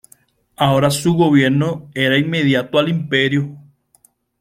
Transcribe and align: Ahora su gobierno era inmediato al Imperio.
Ahora 0.55 0.89
su 0.89 1.13
gobierno 1.15 1.91
era 1.93 2.17
inmediato 2.17 2.79
al 2.79 2.89
Imperio. 2.89 3.55